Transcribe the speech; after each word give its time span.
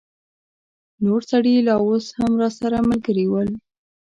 نور 1.03 1.21
سړي 1.31 1.53
لا 1.67 1.75
اوس 1.85 2.05
هم 2.19 2.31
راسره 2.41 2.77
ملګري 2.89 3.25
ول. 3.29 3.49